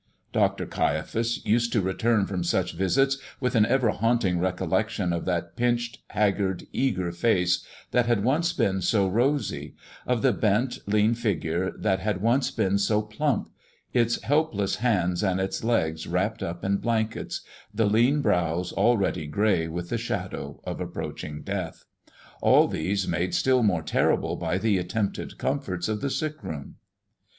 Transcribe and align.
Dr. 0.33 0.65
Caiaphas 0.65 1.45
used 1.45 1.71
to 1.73 1.79
return 1.79 2.25
from 2.25 2.43
such 2.43 2.73
visits 2.73 3.19
with 3.39 3.53
an 3.53 3.67
ever 3.67 3.89
haunting 3.91 4.39
recollection 4.39 5.13
of 5.13 5.25
that 5.25 5.55
pinched, 5.55 5.99
haggard, 6.07 6.63
eager 6.73 7.11
face 7.11 7.63
that 7.91 8.07
had 8.07 8.23
once 8.23 8.51
been 8.51 8.81
so 8.81 9.07
rosy; 9.07 9.75
of 10.07 10.23
the 10.23 10.33
bent, 10.33 10.79
lean 10.87 11.13
figure 11.13 11.69
that 11.77 11.99
had 11.99 12.19
once 12.19 12.49
been 12.49 12.79
so 12.79 13.03
plump 13.03 13.51
its 13.93 14.19
helpless 14.23 14.77
hands 14.77 15.21
and 15.23 15.39
its 15.39 15.63
legs 15.63 16.07
wrapped 16.07 16.41
up 16.41 16.63
in 16.65 16.77
blankets 16.77 17.41
the 17.71 17.85
lean 17.85 18.23
brows 18.23 18.73
already 18.73 19.27
gray 19.27 19.67
with 19.67 19.89
the 19.89 19.99
shadow 19.99 20.59
of 20.63 20.81
approaching 20.81 21.43
death; 21.43 21.85
all 22.41 22.67
these 22.67 23.07
made 23.07 23.35
still 23.35 23.61
more 23.61 23.83
terrible 23.83 24.35
by 24.35 24.57
the 24.57 24.79
attempted 24.79 25.37
comforts 25.37 25.87
of 25.87 26.01
the 26.01 26.09
sick 26.09 26.43
room. 26.43 26.77